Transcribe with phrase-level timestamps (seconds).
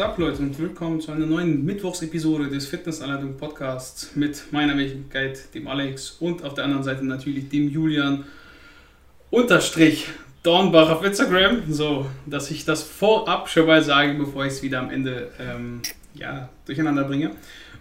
[0.00, 5.54] geht ab, Leute, und willkommen zu einer neuen Mittwochsepisode des Fitnessanleitung Podcasts mit meiner Wenigkeit,
[5.54, 8.24] dem Alex, und auf der anderen Seite natürlich dem Julian
[9.28, 10.06] Unterstrich
[10.42, 11.70] Dornbach auf Instagram.
[11.70, 15.82] So, dass ich das vorab schon mal sage, bevor ich es wieder am Ende ähm,
[16.14, 17.32] ja, durcheinander bringe.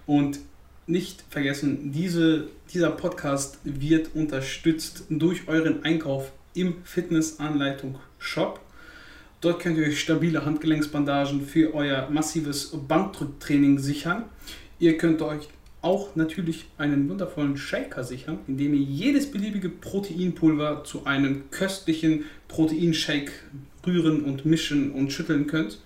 [0.06, 0.40] Und
[0.88, 8.60] nicht vergessen, diese, dieser Podcast wird unterstützt durch euren Einkauf im Fitnessanleitung Shop.
[9.42, 14.26] Dort könnt ihr euch stabile Handgelenksbandagen für euer massives Bankdrücktraining sichern.
[14.80, 15.48] Ihr könnt euch
[15.82, 23.32] auch natürlich einen wundervollen Shaker sichern, indem ihr jedes beliebige Proteinpulver zu einem köstlichen Proteinshake
[23.88, 25.80] rühren und mischen und schütteln könnt.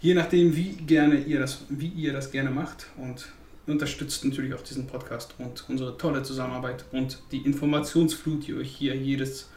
[0.00, 3.28] Je nachdem, wie gerne ihr das, wie ihr das gerne macht und
[3.66, 8.96] unterstützt natürlich auch diesen Podcast und unsere tolle Zusammenarbeit und die Informationsflut, die euch hier
[8.96, 9.50] jedes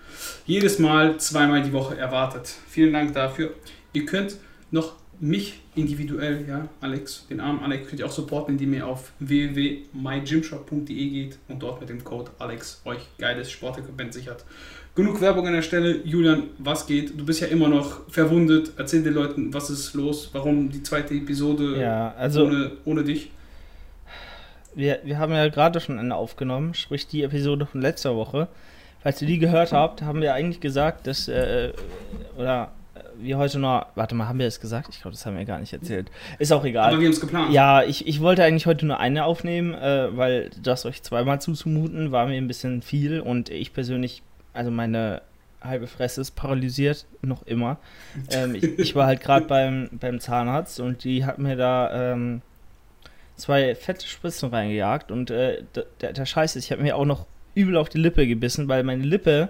[0.45, 2.53] jedes Mal zweimal die Woche erwartet.
[2.67, 3.53] Vielen Dank dafür.
[3.93, 4.37] Ihr könnt
[4.71, 9.13] noch mich individuell, ja, Alex, den armen Alex, könnt ihr auch supporten, indem ihr auf
[9.19, 14.43] www.mygymshop.de geht und dort mit dem Code Alex euch geiles Sportequipment sichert.
[14.93, 16.01] Genug Werbung an der Stelle.
[16.03, 17.17] Julian, was geht?
[17.17, 18.73] Du bist ja immer noch verwundet.
[18.75, 20.31] Erzähl den Leuten, was ist los?
[20.33, 23.31] Warum die zweite Episode ja, also ohne, ohne dich?
[24.75, 28.49] Wir, wir haben ja gerade schon eine aufgenommen, sprich die Episode von letzter Woche.
[29.01, 31.73] Falls ihr die gehört habt, haben wir eigentlich gesagt, dass, äh,
[32.37, 34.89] oder äh, wir heute noch, warte mal, haben wir es gesagt?
[34.91, 36.11] Ich glaube, das haben wir gar nicht erzählt.
[36.37, 36.89] Ist auch egal.
[36.89, 37.51] Aber wir haben es geplant.
[37.51, 42.11] Ja, ich, ich wollte eigentlich heute nur eine aufnehmen, äh, weil das euch zweimal zuzumuten,
[42.11, 44.21] war mir ein bisschen viel und ich persönlich,
[44.53, 45.23] also meine
[45.63, 47.77] halbe Fresse ist paralysiert, noch immer.
[48.31, 52.41] Ähm, ich, ich, war halt gerade beim, beim Zahnarzt und die hat mir da ähm,
[53.35, 55.63] zwei fette Spritzen reingejagt und äh,
[56.01, 58.83] der, der Scheiß ist, ich habe mir auch noch übel auf die Lippe gebissen, weil
[58.83, 59.49] meine Lippe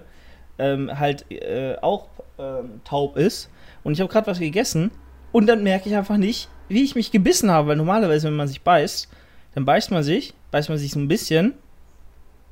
[0.58, 2.08] ähm, halt äh, auch
[2.38, 3.50] ähm, taub ist.
[3.84, 4.92] Und ich habe gerade was gegessen
[5.32, 7.70] und dann merke ich einfach nicht, wie ich mich gebissen habe.
[7.70, 9.08] Weil normalerweise, wenn man sich beißt,
[9.56, 11.54] dann beißt man sich, beißt man sich so ein bisschen.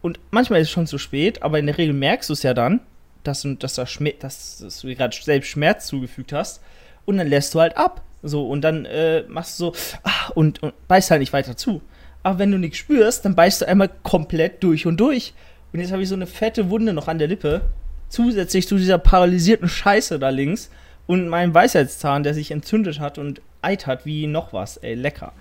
[0.01, 2.53] Und manchmal ist es schon zu spät, aber in der Regel merkst du es ja
[2.53, 2.79] dann,
[3.23, 6.61] dass, dass, das dass, dass du dir gerade selbst Schmerz zugefügt hast.
[7.05, 8.01] Und dann lässt du halt ab.
[8.21, 9.73] So, und dann äh, machst du so,
[10.03, 11.81] ah, und, und beißt halt nicht weiter zu.
[12.23, 15.33] Aber wenn du nichts spürst, dann beißt du einmal komplett durch und durch.
[15.71, 17.61] Und jetzt habe ich so eine fette Wunde noch an der Lippe.
[18.09, 20.69] Zusätzlich zu dieser paralysierten Scheiße da links.
[21.07, 24.77] Und meinem Weisheitszahn, der sich entzündet hat und eitert wie noch was.
[24.77, 25.33] Ey, lecker.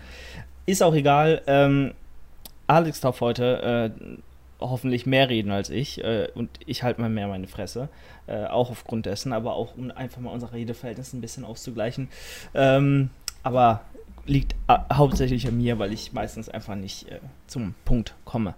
[0.67, 1.43] Ist auch egal.
[1.47, 1.93] Ähm,
[2.67, 4.17] Alex darf heute äh,
[4.61, 6.03] hoffentlich mehr reden als ich.
[6.03, 7.89] Äh, und ich halte mal mehr meine Fresse.
[8.27, 12.09] Äh, auch aufgrund dessen, aber auch um einfach mal unser Redeverhältnis ein bisschen auszugleichen.
[12.55, 13.11] Ähm,
[13.43, 13.83] aber
[14.29, 18.55] liegt äh, hauptsächlich an mir, weil ich meistens einfach nicht äh, zum Punkt komme.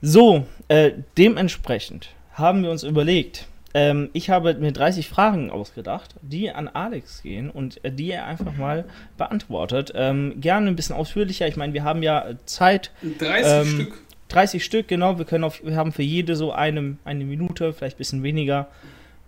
[0.00, 6.50] So, äh, dementsprechend haben wir uns überlegt, ähm, ich habe mir 30 Fragen ausgedacht, die
[6.50, 8.84] an Alex gehen und äh, die er einfach mal
[9.16, 9.92] beantwortet.
[9.94, 11.46] Ähm, gerne ein bisschen ausführlicher.
[11.48, 12.92] Ich meine, wir haben ja Zeit.
[13.18, 14.02] 30 ähm, Stück.
[14.28, 15.18] 30 Stück, genau.
[15.18, 18.68] Wir, können auf, wir haben für jede so eine, eine Minute, vielleicht ein bisschen weniger.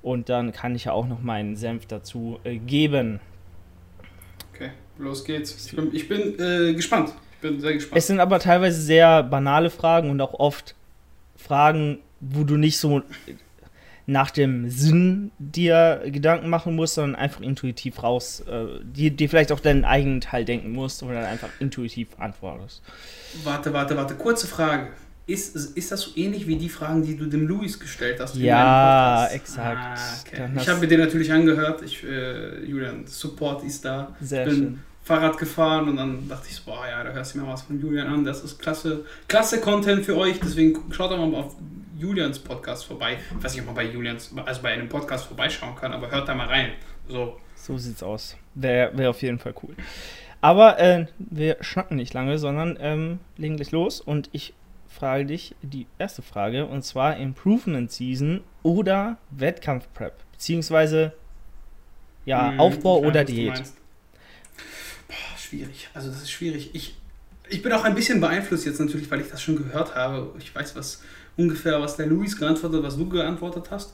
[0.02, 3.20] Und dann kann ich ja auch noch meinen Senf dazu äh, geben.
[5.00, 5.72] Los geht's.
[5.92, 7.12] Ich bin, äh, gespannt.
[7.34, 7.98] Ich bin sehr gespannt.
[7.98, 10.74] Es sind aber teilweise sehr banale Fragen und auch oft
[11.36, 13.02] Fragen, wo du nicht so
[14.06, 19.52] nach dem Sinn dir Gedanken machen musst, sondern einfach intuitiv raus, äh, die, die vielleicht
[19.52, 22.82] auch deinen eigenen Teil denken musst und dann einfach intuitiv antwortest.
[23.44, 24.14] Warte, warte, warte.
[24.14, 24.88] Kurze Frage.
[25.26, 28.34] Ist, ist das so ähnlich wie die Fragen, die du dem Luis gestellt hast?
[28.34, 29.78] Ja, exakt.
[29.78, 29.96] Ah,
[30.26, 30.50] okay.
[30.56, 31.82] Ich habe mir den natürlich angehört.
[31.82, 34.16] Ich, äh, Julian, Support ist da.
[34.20, 34.80] Sehr ich bin schön.
[35.10, 37.80] Fahrrad gefahren und dann dachte ich so, boah, ja, da hörst du mir was von
[37.80, 38.24] Julian an.
[38.24, 40.38] Das ist klasse, klasse Content für euch.
[40.38, 41.56] Deswegen schaut doch mal auf
[41.98, 43.18] Julians Podcast vorbei.
[43.36, 46.28] Ich weiß nicht, ob man bei Julians, also bei einem Podcast vorbeischauen kann, aber hört
[46.28, 46.70] da mal rein.
[47.08, 48.36] So, so sieht's aus.
[48.54, 49.74] Wäre wär auf jeden Fall cool.
[50.40, 54.54] Aber äh, wir schnacken nicht lange, sondern ähm, legen gleich los und ich
[54.86, 61.12] frage dich die erste Frage und zwar Improvement Season oder Wettkampf Prep beziehungsweise
[62.26, 63.62] ja hm, Aufbau oder Diät
[65.50, 65.88] schwierig.
[65.94, 66.70] Also das ist schwierig.
[66.72, 66.96] Ich,
[67.48, 70.32] ich bin auch ein bisschen beeinflusst jetzt natürlich, weil ich das schon gehört habe.
[70.38, 71.02] Ich weiß was
[71.36, 73.92] ungefähr, was der Luis geantwortet hat, was du geantwortet hast.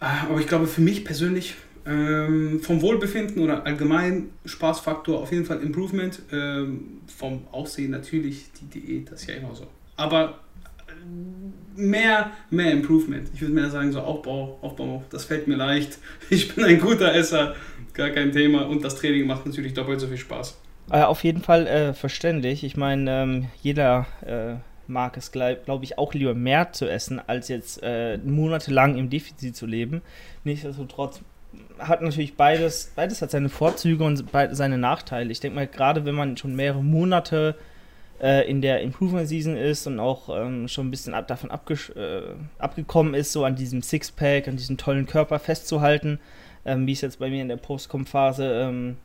[0.00, 1.56] Äh, aber ich glaube für mich persönlich
[1.86, 6.22] ähm, vom Wohlbefinden oder allgemein Spaßfaktor auf jeden Fall Improvement.
[6.30, 9.66] Ähm, vom Aussehen natürlich die Diät, das ist ja immer so.
[9.96, 10.40] Aber
[10.86, 13.28] äh, mehr, mehr Improvement.
[13.34, 15.98] Ich würde mehr sagen, so Aufbau, Aufbau, das fällt mir leicht.
[16.30, 17.56] Ich bin ein guter Esser,
[17.92, 18.68] gar kein Thema.
[18.68, 20.59] Und das Training macht natürlich doppelt so viel Spaß.
[20.90, 22.64] Äh, auf jeden Fall äh, verständlich.
[22.64, 24.54] Ich meine, ähm, jeder äh,
[24.90, 29.08] mag es, glaube glaub ich, auch lieber mehr zu essen, als jetzt äh, monatelang im
[29.08, 30.02] Defizit zu leben.
[30.44, 31.20] Nichtsdestotrotz
[31.78, 35.30] hat natürlich beides, beides hat seine Vorzüge und seine Nachteile.
[35.30, 37.54] Ich denke mal, gerade wenn man schon mehrere Monate
[38.20, 42.20] äh, in der Improvement Season ist und auch ähm, schon ein bisschen ab, davon äh,
[42.58, 46.18] abgekommen ist, so an diesem Sixpack, an diesem tollen Körper festzuhalten,
[46.64, 48.96] ähm, wie es jetzt bei mir in der Post-Com-Phase ähm,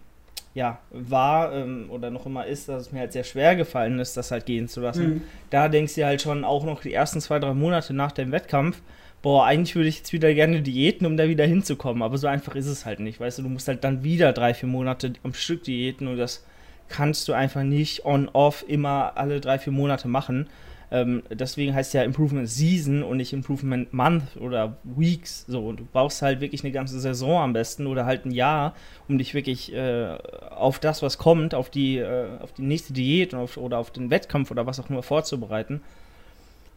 [0.55, 4.15] ja, war ähm, oder noch immer ist, dass es mir halt sehr schwer gefallen ist,
[4.15, 5.07] das halt gehen zu lassen.
[5.07, 5.21] Mhm.
[5.49, 8.81] Da denkst du halt schon auch noch die ersten zwei, drei Monate nach dem Wettkampf,
[9.21, 12.01] boah, eigentlich würde ich jetzt wieder gerne diäten, um da wieder hinzukommen.
[12.01, 13.19] Aber so einfach ist es halt nicht.
[13.19, 16.45] Weißt du, du musst halt dann wieder drei, vier Monate am Stück diäten und das
[16.87, 20.47] kannst du einfach nicht on-off immer alle drei, vier Monate machen.
[20.91, 25.45] Ähm, deswegen heißt ja Improvement Season und nicht Improvement Month oder Weeks.
[25.47, 28.75] So, und du brauchst halt wirklich eine ganze Saison am besten oder halt ein Jahr,
[29.07, 30.17] um dich wirklich äh,
[30.49, 34.09] auf das, was kommt, auf die, äh, auf die nächste Diät auf, oder auf den
[34.09, 35.81] Wettkampf oder was auch immer vorzubereiten.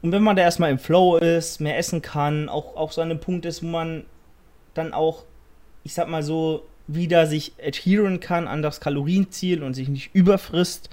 [0.00, 3.10] Und wenn man da erstmal im Flow ist, mehr essen kann, auch, auch so an
[3.10, 4.04] einem Punkt ist, wo man
[4.74, 5.24] dann auch,
[5.84, 10.88] ich sag mal so, wieder sich adheren kann an das Kalorienziel und sich nicht überfrisst,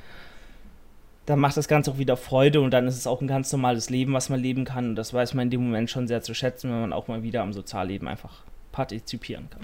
[1.26, 3.90] dann macht das Ganze auch wieder Freude und dann ist es auch ein ganz normales
[3.90, 4.90] Leben, was man leben kann.
[4.90, 7.24] Und das weiß man in dem Moment schon sehr zu schätzen, wenn man auch mal
[7.24, 9.64] wieder am Sozialleben einfach partizipieren kann.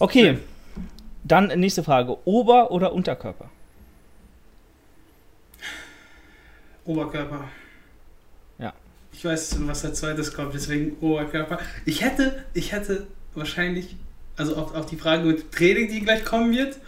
[0.00, 0.38] Okay,
[1.22, 2.16] dann nächste Frage.
[2.26, 3.50] Ober- oder Unterkörper?
[6.84, 7.44] Oberkörper.
[8.58, 8.72] Ja.
[9.12, 11.58] Ich weiß, was als zweites kommt, deswegen Oberkörper.
[11.84, 13.96] Ich hätte, ich hätte wahrscheinlich,
[14.36, 16.78] also auch, auch die Frage mit Training, die gleich kommen wird,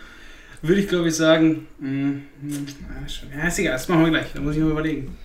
[0.62, 2.66] würde ich glaube ich sagen, mh, mm, mh, mm,
[3.38, 5.16] ja, ist egal, das machen wir gleich, da muss ich noch überlegen.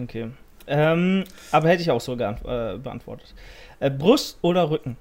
[0.00, 0.30] Okay.
[0.66, 3.34] Ähm, aber hätte ich auch so äh, beantwortet.
[3.80, 4.96] Äh, Brust oder Rücken?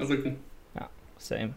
[0.00, 0.36] Rücken.
[0.74, 0.88] Ja,
[1.18, 1.54] same.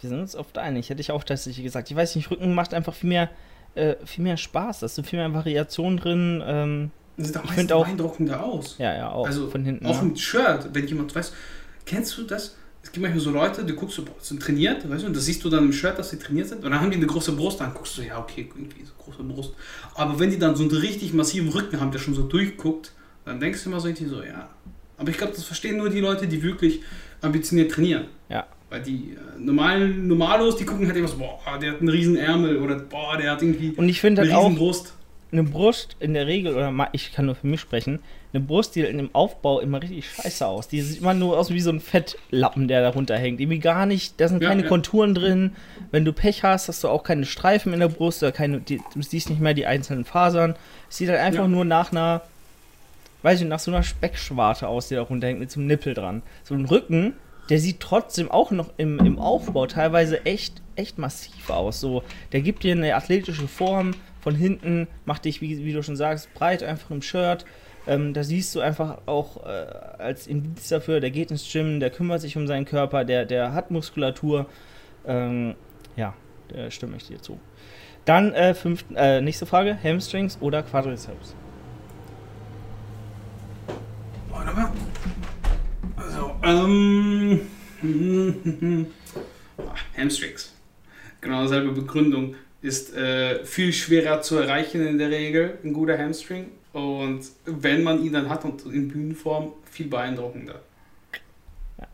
[0.00, 0.90] Wir sind uns oft einig.
[0.90, 1.90] Hätte ich auch tatsächlich gesagt.
[1.90, 3.30] Ich weiß nicht, Rücken macht einfach viel mehr
[3.74, 4.80] äh, viel mehr Spaß.
[4.80, 6.42] Da ist so viel mehr Variation drin.
[6.44, 8.76] Ähm, sieht auch meistens auch, beeindruckender aus.
[8.78, 9.86] Ja, ja, auch also von hinten.
[9.86, 10.02] Auch ja.
[10.02, 11.32] im Shirt, wenn jemand weiß,
[11.84, 12.56] kennst du das?
[12.84, 15.42] Es gibt manchmal so Leute, die guckst du, sind trainiert, weißt du, und das siehst
[15.42, 17.58] du dann im Shirt, dass sie trainiert sind, und dann haben die eine große Brust,
[17.58, 19.54] dann guckst du, ja, okay, irgendwie so große Brust.
[19.94, 22.92] Aber wenn die dann so einen richtig massiven Rücken haben, der schon so durchguckt,
[23.24, 24.50] dann denkst du immer so irgendwie so, ja.
[24.98, 26.82] Aber ich glaube, das verstehen nur die Leute, die wirklich
[27.22, 28.04] ambitioniert trainieren.
[28.28, 28.46] Ja.
[28.68, 32.16] Weil die äh, normalen Normalos, die gucken halt immer so, boah, der hat einen riesen
[32.16, 34.92] Ärmel oder boah, der hat irgendwie Und ich halt auch Brust.
[35.32, 37.98] Eine Brust in der Regel, oder ich kann nur für mich sprechen,
[38.32, 40.68] eine Brust, die in dem Aufbau immer richtig scheiße aus.
[40.68, 43.40] Die sieht immer nur aus wie so ein Fettlappen, der darunter hängt.
[43.40, 44.68] Irgendwie gar nicht, da sind ja, keine ja.
[44.68, 45.52] Konturen drin.
[45.90, 48.80] Wenn du Pech hast, hast du auch keine Streifen in der Brust, oder keine, die,
[48.94, 50.56] du siehst nicht mehr die einzelnen Fasern.
[50.88, 51.48] Es sieht halt einfach ja.
[51.48, 52.22] nur nach einer,
[53.22, 56.22] weiß ich, nach so einer Speckschwarte aus, die da runterhängt mit so einem Nippel dran.
[56.42, 57.14] So ein Rücken,
[57.50, 61.80] der sieht trotzdem auch noch im, im Aufbau teilweise echt, echt massiv aus.
[61.80, 63.92] So, der gibt dir eine athletische Form
[64.24, 67.44] von hinten, macht dich, wie, wie du schon sagst, breit einfach im Shirt.
[67.86, 69.66] Ähm, da siehst du einfach auch äh,
[69.98, 73.52] als Indiz dafür, der geht ins Gym, der kümmert sich um seinen Körper, der, der
[73.52, 74.46] hat Muskulatur.
[75.06, 75.54] Ähm,
[75.94, 76.14] ja,
[76.48, 77.38] da stimme ich dir zu.
[78.06, 81.36] Dann äh, fünf, äh, nächste Frage: Hamstrings oder Quadriceps?
[84.30, 84.72] Warte mal.
[86.42, 87.40] Ähm,
[89.98, 90.54] Hamstrings.
[91.20, 92.36] Genau dieselbe Begründung.
[92.64, 96.46] Ist äh, viel schwerer zu erreichen in der Regel, ein guter Hamstring.
[96.72, 100.60] Und wenn man ihn dann hat und in Bühnenform, viel beeindruckender.
[101.78, 101.86] Ja.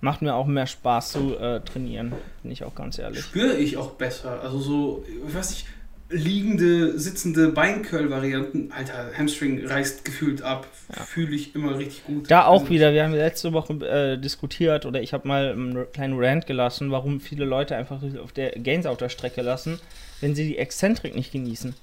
[0.00, 2.12] Macht mir auch mehr Spaß zu äh, trainieren,
[2.44, 3.24] bin ich auch ganz ehrlich.
[3.24, 4.40] Spüre ich auch besser.
[4.40, 5.66] Also so, ich weiß nicht,
[6.14, 10.66] liegende, sitzende Beincurl-Varianten, Alter, Hamstring reißt gefühlt ab.
[10.94, 11.02] Ja.
[11.02, 12.30] Fühle ich immer richtig gut.
[12.30, 15.86] Da auch also, wieder, wir haben letzte Woche äh, diskutiert oder ich habe mal einen
[15.92, 19.80] kleinen Rant gelassen, warum viele Leute einfach auf der Gains auf der Strecke lassen,
[20.20, 21.74] wenn sie die Exzentrik nicht genießen.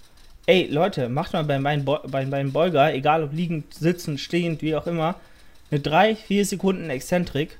[0.45, 4.75] Ey, Leute, macht mal beim, Bein, beim, beim Beuger, egal ob liegend, sitzend, stehend, wie
[4.75, 5.15] auch immer,
[5.69, 7.57] eine 3-4 Sekunden Exzentrik,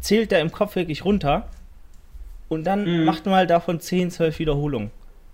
[0.00, 1.48] zählt da im Kopf wirklich runter
[2.48, 3.04] und dann mhm.
[3.04, 4.90] macht mal davon 10, 12 Wiederholungen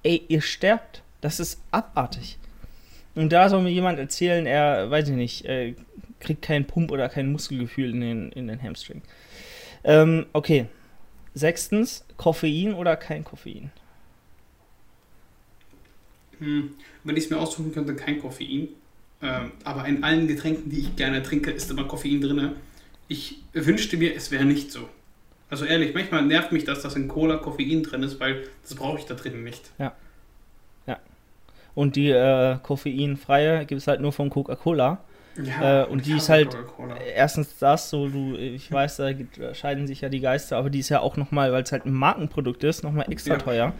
[0.06, 1.02] ey, ihr sterbt.
[1.20, 2.38] Das ist abartig.
[3.14, 5.74] Und da soll mir jemand erzählen, er, weiß ich nicht, äh,
[6.20, 9.02] kriegt keinen Pump oder kein Muskelgefühl in den, in den Hamstring.
[9.84, 10.66] Ähm, okay.
[11.34, 13.70] Sechstens, Koffein oder kein Koffein?
[16.38, 16.70] Hm,
[17.04, 18.68] wenn ich es mir aussuchen könnte, kein Koffein.
[19.22, 22.52] Ähm, aber in allen Getränken, die ich gerne trinke, ist immer Koffein drin.
[23.08, 24.88] Ich wünschte mir, es wäre nicht so.
[25.48, 28.98] Also ehrlich, manchmal nervt mich, dass das in Cola Koffein drin ist, weil das brauche
[28.98, 29.70] ich da drin nicht.
[29.78, 29.92] Ja.
[30.86, 30.98] Ja.
[31.74, 34.98] Und die äh, koffeinfreie gibt es halt nur von Coca-Cola.
[35.42, 36.56] Ja, äh, und die ist halt
[37.14, 39.10] erstens das, so du, ich weiß, da
[39.54, 41.92] scheiden sich ja die Geister, aber die ist ja auch nochmal, weil es halt ein
[41.92, 43.38] Markenprodukt ist, nochmal extra ja.
[43.38, 43.72] teuer.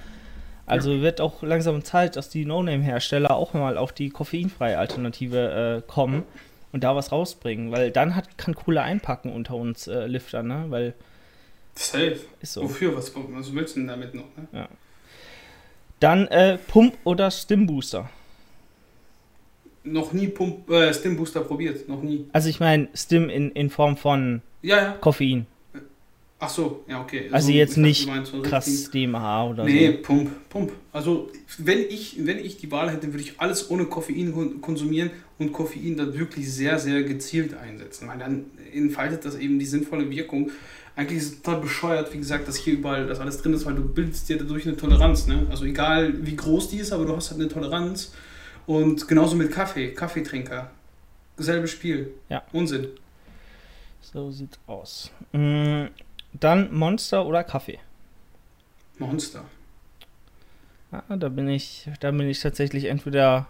[0.67, 1.01] Also ja.
[1.01, 6.25] wird auch langsam Zeit, dass die No-Name-Hersteller auch mal auf die koffeinfreie Alternative äh, kommen
[6.73, 10.67] und da was rausbringen, weil dann hat, kann Cola einpacken unter uns äh, Liftern, ne?
[10.69, 10.95] Weil
[11.77, 12.19] Safe.
[12.41, 12.63] ist so.
[12.63, 12.97] Wofür?
[12.97, 14.25] Was, was willst du denn damit noch?
[14.53, 14.69] Ne?
[16.01, 18.09] Dann äh, Pump oder Stimbooster.
[19.85, 21.89] Noch nie Pump, äh, Stim Booster probiert.
[21.89, 22.27] Noch nie.
[22.33, 24.93] Also ich meine Stim in, in Form von Ja, ja.
[25.01, 25.47] Koffein.
[26.39, 27.29] Ach so, ja, okay.
[27.33, 30.03] Also ich jetzt nicht meinst so Krass DMH oder Nee, so.
[30.03, 30.73] Pump, Pump.
[30.93, 35.11] Also, wenn ich, wenn ich die Wahl hätte, würde ich alles ohne Koffein kon- konsumieren
[35.39, 38.09] und Koffein dann wirklich sehr, sehr gezielt einsetzen.
[38.09, 40.51] Weil dann entfaltet das eben die sinnvolle Wirkung.
[40.97, 43.75] Eigentlich ist es total bescheuert, wie gesagt, dass hier überall das alles drin ist, weil
[43.75, 45.27] du bildest dir dadurch eine Toleranz.
[45.27, 45.47] Ne?
[45.51, 48.15] Also, egal wie groß die ist, aber du hast halt eine Toleranz.
[48.67, 50.71] Und genauso mit Kaffee, Kaffeetrinker.
[51.37, 52.15] Selbe Spiel.
[52.31, 52.43] Ja.
[52.53, 52.89] Unsinn.
[54.01, 55.11] So sieht's aus.
[55.33, 55.87] Mm,
[56.33, 57.79] Dann Monster oder Kaffee.
[58.99, 59.45] Monster.
[60.91, 63.49] Ah, da bin ich, da bin ich tatsächlich entweder.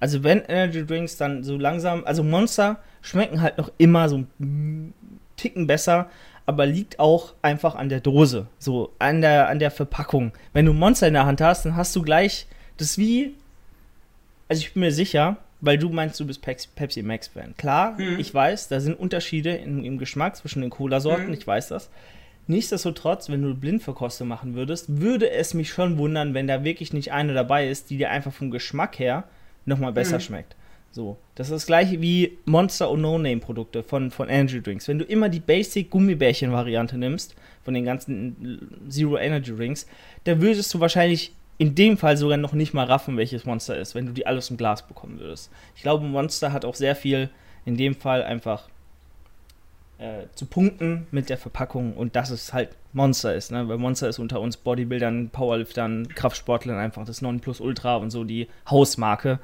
[0.00, 4.92] Also wenn Energy Drinks dann so langsam, also Monster schmecken halt noch immer so einen
[5.36, 6.10] Ticken besser,
[6.46, 10.32] aber liegt auch einfach an der Dose, so an der an der Verpackung.
[10.52, 12.46] Wenn du Monster in der Hand hast, dann hast du gleich
[12.76, 13.34] das wie
[14.48, 17.54] also ich bin mir sicher, weil du meinst, du bist Pepsi, Pepsi Max Fan.
[17.56, 18.18] Klar, Mhm.
[18.20, 21.32] ich weiß, da sind Unterschiede im, im Geschmack zwischen den Cola-Sorten, Mhm.
[21.34, 21.88] ich weiß das.
[22.46, 27.10] Nichtsdestotrotz, wenn du Blindverkostung machen würdest, würde es mich schon wundern, wenn da wirklich nicht
[27.12, 29.24] eine dabei ist, die dir einfach vom Geschmack her
[29.64, 30.20] nochmal besser Mhm.
[30.20, 30.56] schmeckt.
[30.94, 34.86] So, das ist das gleiche wie Monster- und No-Name-Produkte von, von Energy Drinks.
[34.86, 37.34] Wenn du immer die Basic-Gummibärchen-Variante nimmst,
[37.64, 39.88] von den ganzen Zero Energy Drinks,
[40.22, 43.96] da würdest du wahrscheinlich in dem Fall sogar noch nicht mal raffen, welches Monster ist,
[43.96, 45.50] wenn du die alles im Glas bekommen würdest.
[45.74, 47.28] Ich glaube, Monster hat auch sehr viel,
[47.64, 48.68] in dem Fall einfach
[49.98, 53.68] äh, zu punkten mit der Verpackung und dass es halt Monster ist, ne?
[53.68, 59.40] Weil Monster ist unter uns Bodybuildern, Powerliftern, Kraftsportlern einfach das Nonplusultra und so die Hausmarke.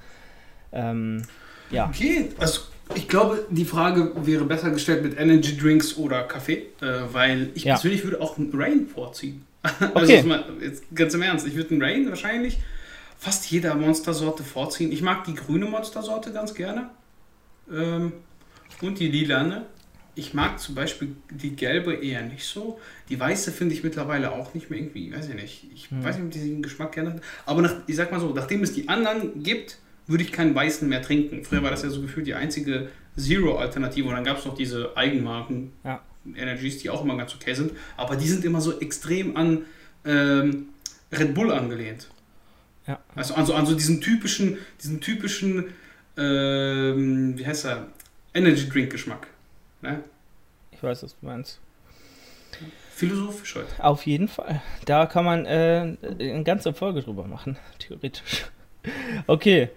[0.73, 1.23] Ähm,
[1.71, 2.63] ja, Okay, also
[2.95, 7.65] ich glaube, die Frage wäre besser gestellt mit Energy Drinks oder Kaffee, äh, weil ich
[7.65, 7.75] Ja.
[7.75, 9.47] persönlich würde auch einen Rain vorziehen.
[9.63, 10.15] also Okay.
[10.17, 12.59] jetzt, mal, jetzt ganz im Ernst, ich würde einen Rain wahrscheinlich
[13.19, 14.91] fast jeder Monstersorte vorziehen.
[14.93, 16.91] Ich mag die grüne Monstersorte ganz gerne
[17.71, 18.13] ähm,
[18.83, 19.67] und die lilane.
[20.17, 22.81] Ich mag zum Beispiel die gelbe eher nicht so.
[23.09, 25.67] Die weiße finde ich mittlerweile auch nicht mehr irgendwie, weiß ich nicht.
[25.73, 26.03] Ich Hm.
[26.05, 27.23] weiß nicht, ob die den Geschmack gerne hat.
[27.47, 29.79] Aber nach, ich sag mal so, nachdem es die anderen gibt,
[30.11, 31.45] würde ich keinen weißen mehr trinken.
[31.45, 34.97] Früher war das ja so gefühlt die einzige Zero-Alternative und dann gab es noch diese
[34.97, 36.03] Eigenmarken Ja.
[36.37, 37.73] Energies, die auch immer ganz okay sind.
[37.97, 39.65] Aber die sind immer so extrem an
[40.05, 40.69] ähm,
[41.13, 42.09] Red Bull angelehnt.
[42.87, 43.01] Ja.
[43.15, 45.73] Also an so, an so diesen typischen, diesen typischen,
[46.17, 47.89] ähm, wie heißt er,
[48.35, 49.29] Energy Drink Geschmack.
[49.83, 50.05] Ne?
[50.81, 51.61] ich weiß, was du meinst.
[52.95, 53.85] Philosophisch heute.
[53.85, 54.63] Auf jeden Fall.
[54.87, 58.47] Da kann man äh, eine ganze Folge drüber machen, theoretisch.
[59.27, 59.69] Okay.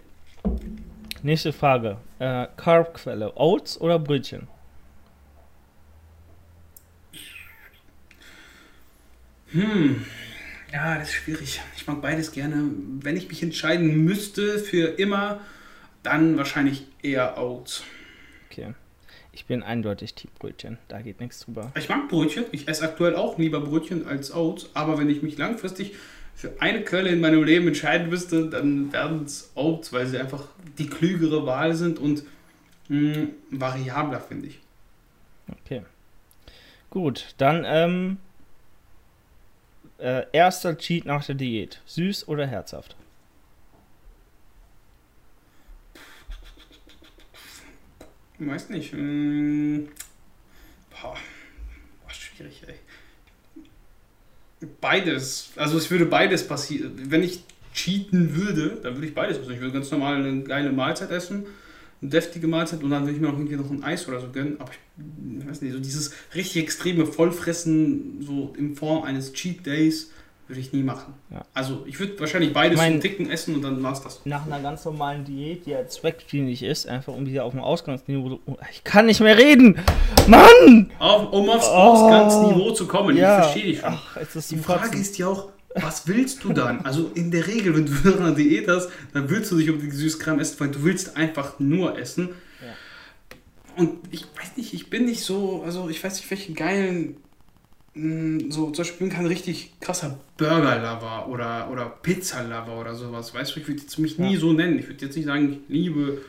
[1.24, 1.98] Nächste Frage.
[2.20, 4.48] Äh, Carbquelle, Oats oder Brötchen?
[9.52, 10.06] Hm.
[10.74, 11.62] Ja, das ist schwierig.
[11.78, 12.72] Ich mag beides gerne.
[13.00, 15.40] Wenn ich mich entscheiden müsste für immer,
[16.02, 17.84] dann wahrscheinlich eher Oats.
[18.50, 18.74] Okay.
[19.32, 20.78] Ich bin eindeutig Team Brötchen.
[20.88, 21.72] Da geht nichts drüber.
[21.78, 22.46] Ich mag Brötchen.
[22.52, 24.70] Ich esse aktuell auch lieber Brötchen als Oats.
[24.74, 25.96] Aber wenn ich mich langfristig
[26.36, 30.48] für eine Quelle in meinem Leben entscheiden müsste, dann werden es Oats, weil sie einfach
[30.78, 32.24] die klügere Wahl sind und
[32.90, 34.60] mh, variabler, finde ich.
[35.64, 35.84] Okay.
[36.90, 38.18] Gut, dann ähm,
[40.00, 41.82] äh, erster Cheat nach der Diät.
[41.86, 42.96] Süß oder herzhaft?
[48.40, 48.94] Ich weiß nicht.
[48.94, 49.88] Mh,
[50.90, 51.16] boah,
[52.02, 52.76] boah, schwierig, ey.
[54.82, 55.52] Beides.
[55.56, 56.94] Also es würde beides passieren.
[57.08, 57.44] Wenn ich
[57.74, 59.52] cheaten würde, dann würde ich beides essen.
[59.52, 61.46] Ich würde ganz normal eine geile Mahlzeit essen,
[62.02, 64.30] eine deftige Mahlzeit und dann würde ich mir auch irgendwie noch ein Eis oder so
[64.30, 64.58] gönnen.
[64.60, 69.66] Aber ich, ich weiß nicht, so dieses richtig extreme Vollfressen, so in Form eines Cheat
[69.66, 70.12] Days,
[70.54, 71.14] würde ich nie machen.
[71.32, 71.44] Ja.
[71.54, 74.22] Also ich würde wahrscheinlich beides Mein- so Ticken essen und dann war's das.
[74.26, 78.30] Nach einer ganz normalen Diät, die ja zweckdienlich ist, einfach um wieder auf dem Ausgangsniveau.
[78.30, 79.80] zu- Oh, ich kann nicht mehr reden!
[80.28, 80.92] Mann!
[81.00, 81.72] Auf, um aufs Oh.
[81.74, 83.40] Ausgangsniveau zu kommen, ja.
[83.40, 83.90] ich verstehe dich schon.
[83.94, 84.18] Ach,
[84.50, 85.02] Die Frage Kotzen.
[85.02, 86.82] ist ja auch, was willst du dann?
[86.86, 87.92] Also in der Regel, wenn du
[88.24, 91.60] eine Diät hast, dann willst du nicht um die Süßkram essen, weil du willst einfach
[91.60, 92.30] nur essen.
[92.62, 93.84] Ja.
[93.84, 97.18] Und ich weiß nicht, ich bin nicht so, also ich weiß nicht, welche geilen,
[97.96, 103.34] so zum Beispiel, ich bin kein richtig krasser Burger-Lover oder, oder Pizza-Lover oder sowas.
[103.34, 104.40] Weißt du, ich würde jetzt mich nie Ja.
[104.40, 104.80] so nennen.
[104.80, 106.22] Ich würde jetzt nicht sagen, ich liebe,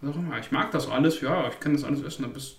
[0.00, 0.38] was auch immer.
[0.40, 2.56] Ich mag das alles, ja, ich kann das alles essen, es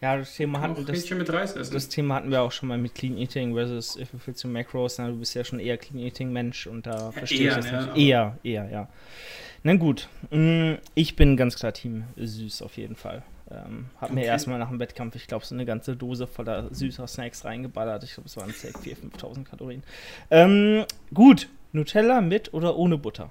[0.00, 1.74] Ja, das Thema hatten das, mit Reis essen.
[1.74, 4.48] das Thema hatten wir auch schon mal mit Clean Eating versus if you feel to
[4.48, 4.96] Macros.
[4.98, 7.70] Na, du bist ja schon eher Clean Eating Mensch und da verstehe eher, ich das
[7.70, 8.08] ne, nicht.
[8.08, 8.88] Eher, eher, ja.
[9.62, 13.22] Na gut, mm, ich bin ganz klar Team süß auf jeden Fall.
[13.50, 14.28] Ähm, hab mir Okay.
[14.28, 18.02] erstmal nach dem Wettkampf, ich glaube, so eine ganze Dose voller süßer Snacks reingeballert.
[18.04, 19.82] Ich glaube, es waren safe 4.000, 5.000 Kalorien.
[20.30, 23.30] Ähm, gut, Nutella mit oder ohne Butter?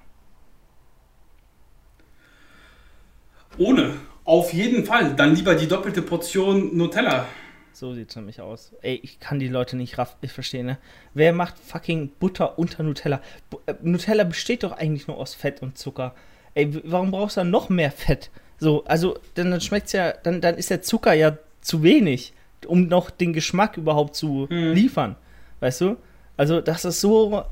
[3.58, 3.94] Ohne.
[4.24, 5.14] Auf jeden Fall.
[5.14, 7.26] Dann lieber die doppelte Portion Nutella.
[7.72, 8.72] So sieht es nämlich aus.
[8.82, 10.78] Ey, ich kann die Leute nicht raff, ich verstehe, ne?
[11.12, 13.20] Wer macht fucking Butter unter Nutella?
[13.50, 16.14] Bu äh, Nutella besteht doch eigentlich nur aus Fett und Zucker.
[16.54, 18.30] Ey, warum brauchst du dann noch mehr Fett?
[18.64, 22.32] So, also, dann, dann schmeckt's ja, dann, dann ist der Zucker ja zu wenig,
[22.66, 24.72] um noch den Geschmack überhaupt zu Mhm.
[24.72, 25.16] liefern.
[25.60, 25.96] Weißt du?
[26.38, 27.42] Also, das ist so,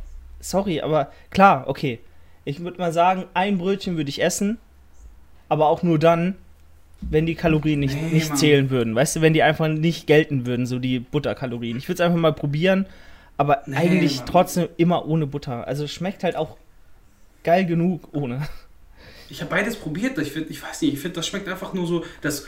[0.40, 2.00] sorry, aber klar, okay.
[2.46, 4.56] Ich würde mal sagen, ein Brötchen würde ich essen,
[5.50, 6.34] aber auch nur dann,
[7.02, 8.38] wenn die Kalorien nicht, Nee, nicht Mann.
[8.38, 8.94] zählen würden.
[8.94, 11.76] Weißt du, wenn die einfach nicht gelten würden, so die Butterkalorien.
[11.76, 12.86] Ich würde es einfach mal probieren,
[13.36, 14.26] aber Nee, eigentlich Mann.
[14.26, 15.66] trotzdem immer ohne Butter.
[15.66, 16.56] Also es schmeckt halt auch
[17.44, 18.48] geil genug ohne.
[19.32, 20.18] Ich habe beides probiert.
[20.18, 22.46] Ich, find, ich weiß nicht, ich finde, das schmeckt einfach nur so, dass,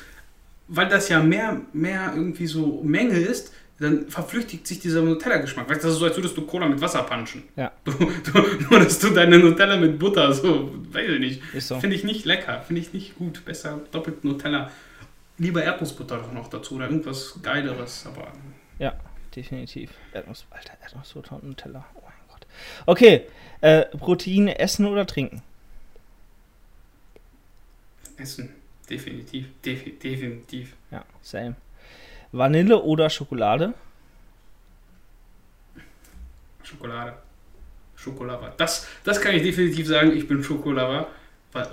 [0.69, 5.67] weil das ja mehr, mehr irgendwie so Menge ist, dann verflüchtigt sich dieser Nutella-Geschmack.
[5.69, 7.45] Weißt du, das ist so, als würdest du Cola mit Wasser punchen.
[7.57, 7.73] Ja.
[7.85, 11.55] Du, du, nur, dass du deine Nutella mit Butter, so, weiß ich nicht.
[11.55, 11.81] Ist so.
[11.81, 13.45] Finde ich nicht lecker, finde ich nicht gut.
[13.47, 14.71] Besser doppelt Nutella.
[15.39, 18.31] Lieber Erdnussbutter doch noch dazu oder irgendwas Geileres, aber
[19.35, 19.91] Definitiv.
[20.13, 21.85] Erdnuss, Alter, Erdnussbutter und Nutella.
[21.95, 22.47] Oh mein Gott.
[22.87, 23.23] Okay,
[23.63, 25.43] äh, Proteine essen oder trinken?
[28.17, 28.51] Essen.
[28.89, 29.47] Definitiv.
[29.65, 30.75] Defi definitiv.
[30.91, 31.57] Ja, same.
[32.33, 33.75] Vanille oder Schokolade?
[36.63, 37.15] Schokolade.
[37.97, 38.53] Schokolava.
[38.57, 41.07] Das, das kann ich definitiv sagen, ich bin Schokolava.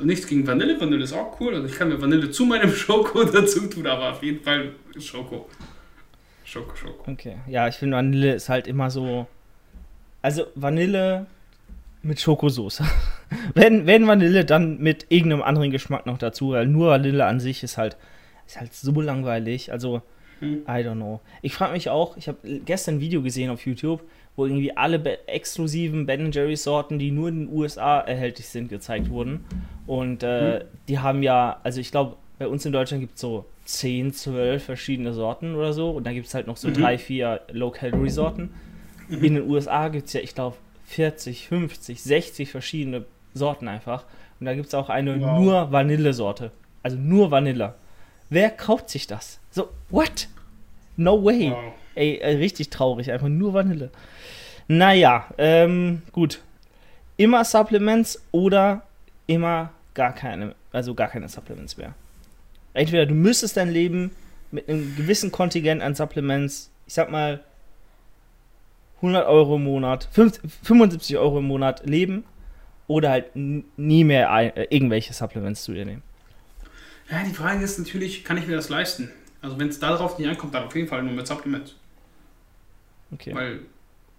[0.03, 1.55] Nichts gegen Vanille, Vanille ist auch cool.
[1.55, 5.49] Also ich kann mir Vanille zu meinem Schoko dazu tun, aber auf jeden Fall Schoko.
[6.45, 7.11] Schoko, Schoko.
[7.11, 7.37] Okay.
[7.47, 9.27] Ja, ich finde Vanille ist halt immer so.
[10.21, 11.25] Also Vanille
[12.03, 12.83] mit Schokosoße.
[13.53, 17.63] wenn, wenn Vanille, dann mit irgendeinem anderen Geschmack noch dazu, weil nur Vanille an sich
[17.63, 17.97] ist halt,
[18.47, 19.71] ist halt so langweilig.
[19.71, 20.01] Also,
[20.39, 20.63] Hm.
[20.67, 21.19] I don't know.
[21.43, 24.01] Ich frage mich auch, ich habe gestern ein Video gesehen auf YouTube,
[24.35, 28.67] wo irgendwie alle be exklusiven Ben Jerry's Sorten, die nur in den USA erhältlich sind,
[28.69, 29.45] gezeigt wurden.
[29.85, 33.45] Und äh, die haben ja, also ich glaube, bei uns in Deutschland gibt es so
[33.65, 35.91] 10, 12 verschiedene Sorten oder so.
[35.91, 36.73] Und dann gibt es halt noch so Mhm.
[36.73, 38.49] drei, vier Low-Calorie-Sorten.
[39.09, 40.55] In den USA gibt es ja, ich glaube,
[40.91, 44.05] 40, 50, 60 verschiedene Sorten einfach.
[44.39, 45.39] Und da gibt es auch eine Wow.
[45.39, 46.51] nur Vanillesorte.
[46.83, 47.75] Also nur Vanille.
[48.29, 49.39] Wer kauft sich das?
[49.51, 50.27] So, what?
[50.97, 51.51] No way.
[51.51, 51.73] Wow.
[51.95, 53.89] Ey, äh, richtig traurig, einfach nur Vanille.
[54.67, 56.41] Naja, ähm, gut.
[57.17, 58.83] Immer Supplements oder
[59.27, 61.93] immer gar keine, also gar keine Supplements mehr.
[62.73, 64.11] Entweder du müsstest dein Leben
[64.51, 67.43] mit einem gewissen Kontingent an Supplements, ich sag mal
[69.01, 72.23] 100 Euro im Monat, 50, 75 Euro im Monat leben
[72.87, 76.03] oder halt nie mehr ein, äh, irgendwelche Supplements zu dir nehmen.
[77.09, 79.11] Ja, die Frage ist natürlich, kann ich mir das leisten?
[79.41, 81.75] Also wenn es darauf nicht ankommt, dann auf jeden Fall nur mit Supplements.
[83.13, 83.33] Okay.
[83.33, 83.59] Weil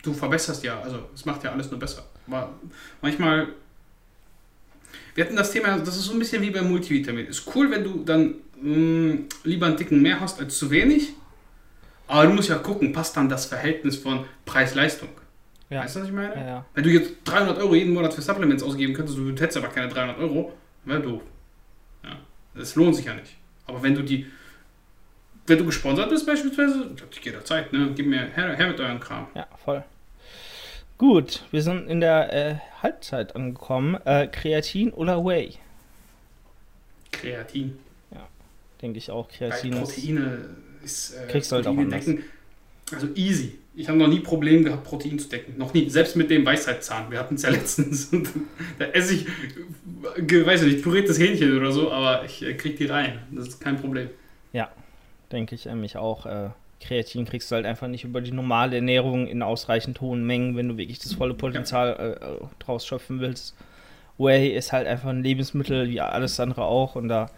[0.02, 2.04] du verbesserst ja, also es macht ja alles nur besser.
[2.26, 2.52] Aber
[3.00, 3.48] manchmal,
[5.14, 7.26] wir hatten das Thema, das ist so ein bisschen wie beim Multivitamin.
[7.26, 11.14] Ist cool, wenn du dann mh, lieber einen dicken mehr hast als zu wenig.
[12.12, 15.08] Aber du musst ja gucken, passt dann das Verhältnis von Preis-Leistung.
[15.70, 15.82] Ja.
[15.82, 16.34] Weißt du, was ich meine?
[16.34, 16.64] Ja, ja.
[16.74, 19.88] Wenn du jetzt 300 Euro jeden Monat für Supplements ausgeben könntest, du hättest aber keine
[19.88, 20.52] 300 Euro,
[20.84, 21.22] wäre doof.
[22.04, 22.18] Ja,
[22.54, 23.34] das lohnt sich ja nicht.
[23.66, 24.26] Aber wenn du die,
[25.46, 26.90] wenn du gesponsert bist beispielsweise,
[27.22, 29.28] jederzeit, ne, gib mir her, her mit euren Kram.
[29.34, 29.82] Ja, voll.
[30.98, 33.98] Gut, wir sind in der äh, Halbzeit angekommen.
[34.04, 35.54] Äh, Kreatin oder Whey?
[37.10, 37.78] Kreatin.
[38.82, 39.28] Denke ich auch.
[39.28, 39.70] Kreatin.
[39.70, 40.71] Proteine ist.
[40.82, 42.04] Äh, Kriegst du halt auch Proteine anders.
[42.06, 42.24] decken.
[42.92, 43.58] Also easy.
[43.74, 45.56] Ich habe noch nie Problem gehabt, Protein zu decken.
[45.56, 45.88] Noch nie.
[45.88, 47.10] Selbst mit dem Weisheitszahn.
[47.10, 48.10] Wir hatten es ja letztens.
[48.78, 52.76] Da esse ich, äh, weiß ich nicht, püriertes Hähnchen oder so, aber ich äh, krieg
[52.76, 53.20] die rein.
[53.30, 54.08] Das ist kein Problem.
[55.32, 56.26] Denke ich nämlich auch.
[56.26, 60.56] Äh, Kreatin kriegst du halt einfach nicht über die normale Ernährung in ausreichend hohen Mengen,
[60.56, 63.54] wenn du wirklich das volle Potenzial äh, äh, draus schöpfen willst.
[64.18, 67.30] Whey ist halt einfach ein Lebensmittel wie alles andere auch und da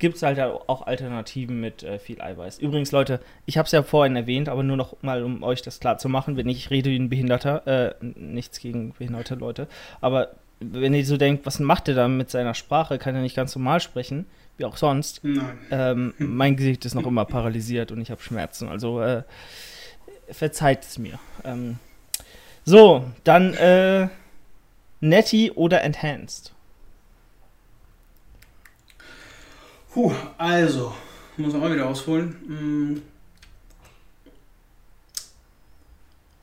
[0.00, 2.58] gibt es halt auch Alternativen mit äh, viel Eiweiß.
[2.58, 5.78] Übrigens, Leute, ich habe es ja vorhin erwähnt, aber nur noch mal, um euch das
[5.78, 9.68] klar zu machen, wenn ich rede wie ein Behinderter, äh, nichts gegen behinderte Leute,
[10.00, 13.36] aber wenn ihr so denkt, was macht er da mit seiner Sprache, kann er nicht
[13.36, 14.26] ganz normal sprechen,
[14.58, 15.22] wie auch sonst,
[15.70, 18.68] ähm, mein Gesicht ist noch immer paralysiert und ich habe Schmerzen.
[18.68, 19.22] Also äh,
[20.28, 21.18] verzeiht es mir.
[21.44, 21.78] Ähm,
[22.64, 24.08] so, dann äh,
[25.00, 26.52] Netty oder Enhanced.
[29.92, 30.94] Puh, also,
[31.36, 32.28] muss man auch wieder ausholen.
[32.46, 33.02] Mm.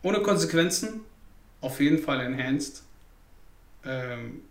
[0.03, 1.01] Ohne Konsequenzen,
[1.61, 2.83] auf jeden Fall enhanced.
[3.85, 4.41] Ähm,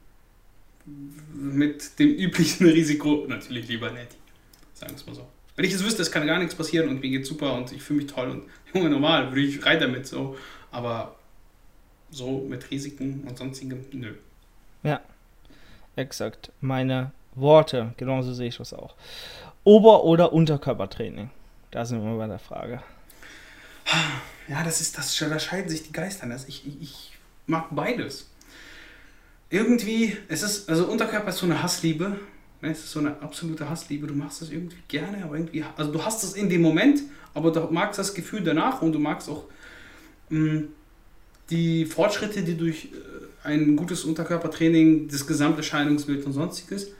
[1.34, 4.08] mit dem üblichen Risiko natürlich lieber nicht.
[4.74, 5.26] Sagen wir es mal so.
[5.56, 7.82] Wenn ich jetzt wüsste, es kann gar nichts passieren und mir geht's super und ich
[7.82, 10.36] fühle mich toll und Junge, normal, würde ich rein damit so.
[10.70, 11.16] Aber
[12.10, 14.14] so mit Risiken und sonstigem, nö.
[14.82, 15.00] Ja,
[15.96, 16.52] exakt.
[16.60, 18.94] Meine Worte, genauso sehe ich das auch.
[19.62, 21.30] Ober- oder Unterkörpertraining?
[21.70, 22.82] Da sind wir bei der Frage.
[24.48, 26.26] Ja, das ist, das, da scheiden sich die Geister.
[26.26, 27.12] Das, ich, ich, ich
[27.46, 28.30] mag beides.
[29.50, 32.18] Irgendwie, es ist, also Unterkörper ist so eine Hassliebe.
[32.62, 34.06] Ne, es ist so eine absolute Hassliebe.
[34.06, 37.02] Du machst das irgendwie gerne, aber irgendwie, also du hast es in dem Moment,
[37.34, 39.44] aber du magst das Gefühl danach und du magst auch
[40.30, 40.62] mh,
[41.50, 46.92] die Fortschritte, die durch äh, ein gutes Unterkörpertraining, das gesamte Erscheinungsbild und sonstiges.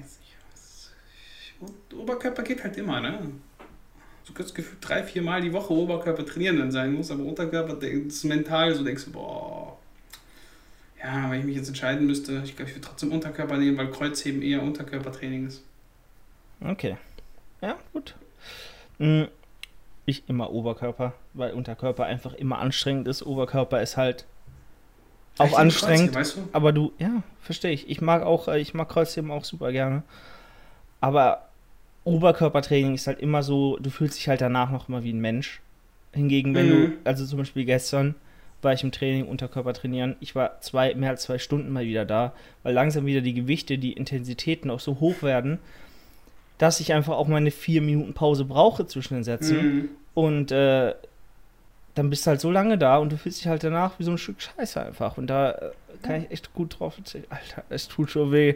[0.00, 0.90] Weiß ich was.
[1.60, 3.30] Und Oberkörper geht halt immer, ne?
[4.26, 7.80] Du kannst gefühlt drei, vier Mal die Woche Oberkörper trainieren dann sein muss, aber Unterkörper
[7.82, 9.78] ist mental so denkst du, boah.
[11.02, 13.90] Ja, wenn ich mich jetzt entscheiden müsste, ich glaube, ich würde trotzdem Unterkörper nehmen, weil
[13.90, 15.62] Kreuzheben eher Unterkörpertraining ist.
[16.60, 16.96] Okay.
[17.60, 18.16] Ja, gut.
[18.98, 19.28] Hm,
[20.06, 23.22] Ich immer Oberkörper, weil Unterkörper einfach immer anstrengend ist.
[23.22, 24.26] Oberkörper ist halt
[25.38, 26.14] auch anstrengend.
[26.14, 26.48] Weißt du?
[26.52, 27.88] Aber du, ja, verstehe ich.
[27.88, 30.02] Ich mag auch, äh, ich mag Kreuzheben auch super gerne.
[31.00, 31.42] Aber
[32.04, 35.60] Oberkörpertraining ist halt immer so, du fühlst dich halt danach noch immer wie ein Mensch.
[36.12, 36.70] Hingegen, wenn Mhm.
[36.90, 38.14] du, also zum Beispiel gestern
[38.62, 40.16] war ich im Training, Unterkörper trainieren.
[40.20, 42.32] Ich war zwei, mehr als zwei Stunden mal wieder da,
[42.64, 45.58] weil langsam wieder die Gewichte, die Intensitäten auch so hoch werden,
[46.56, 49.56] dass ich einfach auch meine vier Minuten Pause brauche zwischen den Sätzen.
[49.56, 49.88] Mhm.
[50.14, 50.94] Und äh,
[51.98, 54.12] dann bist du halt so lange da und du fühlst dich halt danach wie so
[54.12, 55.18] ein Stück Scheiße einfach.
[55.18, 55.70] Und da äh,
[56.02, 57.24] kann ich echt gut drauf erzählen.
[57.28, 58.54] Alter, es tut schon weh.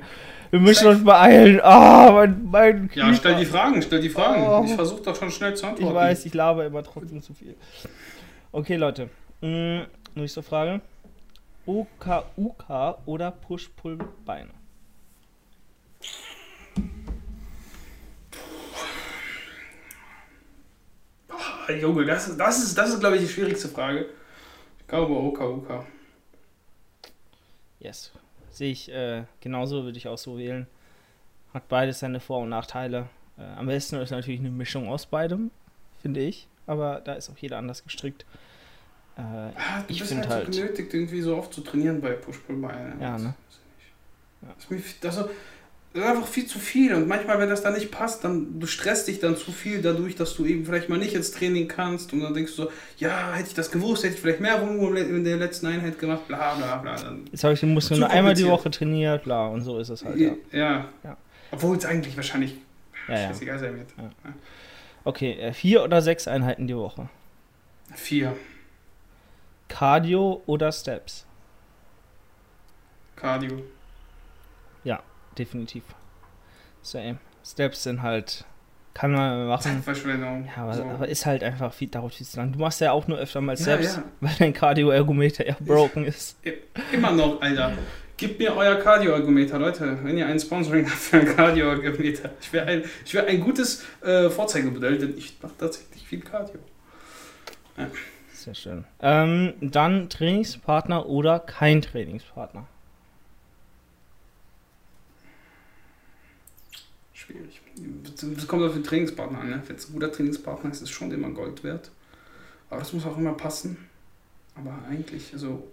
[0.51, 1.61] Wir müssen uns beeilen.
[1.63, 4.47] Ah, mein, mein Ja, stell die Fragen, stell die Fragen.
[4.47, 4.63] Oh.
[4.65, 5.89] Ich versuche doch schon schnell zu antworten.
[5.89, 7.57] Ich weiß, ich laber immer trotzdem zu viel.
[8.53, 9.09] Okay, Leute.
[9.41, 10.81] Hm, nächste Frage.
[11.67, 14.51] OKUK oder Push-Pull-Beine?
[21.69, 24.07] Junge, das, ist- das ist, das ist glaube ich, die schwierigste Frage.
[24.81, 25.87] Ich glaube, Oka, Oka.
[27.81, 28.13] Yes.
[28.51, 30.67] Sehe ich äh, genauso, würde ich auch so wählen.
[31.55, 33.09] Hat beides seine Vor- und Nachteile.
[33.39, 35.51] Äh, am besten ist natürlich eine Mischung aus beidem,
[36.01, 36.49] finde ich.
[36.67, 38.25] Aber da ist auch jeder anders gestrickt.
[39.17, 39.51] Äh, Ah,
[39.87, 42.97] du Ich bist halt, halt- so genötigt, irgendwie so oft zu trainieren bei Push-Pull-Beine.
[43.01, 43.35] Ja, ne?
[44.43, 44.49] Ja.
[44.55, 45.31] Das ist mir viel- also,
[45.93, 48.67] das ist einfach viel zu viel und manchmal, wenn das dann nicht passt, dann du
[48.67, 52.15] stresst dich dann zu viel dadurch, dass du eben vielleicht mal nicht ins Training kannst
[52.15, 54.97] und dann denkst du so, ja, hätte ich das gewusst, hätte ich vielleicht mehr Volumen
[54.97, 56.97] in der letzten Einheit gemacht, bla bla bla.
[56.97, 58.47] Dann, jetzt habe ich den Muskel nur einmal die.
[58.47, 60.33] Woche trainiert, bla, und so ist es halt, ja.
[60.51, 60.89] ja.
[61.05, 61.17] Ja.
[61.51, 62.57] Obwohl es eigentlich wahrscheinlich
[63.09, 63.29] Ja, ja.
[63.29, 63.89] scheißegal sein wird.
[65.05, 67.11] Okay, äh, vier oder sechs Einheiten die Woche.
[67.95, 68.35] Vier.
[69.69, 71.27] Cardio oder Steps?
[73.17, 73.63] Cardio.
[75.39, 75.85] Definitiv.
[76.83, 77.19] Same.
[77.45, 78.45] Steps sind halt,
[78.95, 79.63] kann man machen.
[79.63, 80.47] Zeitverschwendung.
[80.47, 80.85] Ja, aber, so.
[80.85, 82.53] aber ist halt einfach viel, dauert viel zu lang.
[82.53, 84.05] Du machst ja auch nur öfter mal Ja, Steps, ja.
[84.21, 86.37] weil dein Cardio-Ergometer ja broken ist.
[86.93, 87.73] Immer noch, Alter.
[88.17, 89.99] Gebt mir euer Cardio-Ergometer, Leute.
[90.05, 92.31] Wenn ihr ein Sponsoring habt für ein Cardio-Ergometer.
[92.41, 96.61] Ich wäre ein, ich wär ein gutes äh, Vorzeigemodell, denn ich mache tatsächlich viel Cardio.
[98.33, 98.85] Sehr schön.
[99.01, 102.67] Ähm, dann Trainingspartner oder kein Trainingspartner.
[107.13, 107.61] Schwierig.
[108.23, 109.51] Das kommt auf den Trainingspartner an.
[109.51, 109.63] Ne?
[109.67, 111.91] Wenn es ein guter Trainingspartner ist, ist es schon immer Gold wert.
[112.71, 113.89] Aber das muss auch immer passen.
[114.55, 115.67] Aber eigentlich, also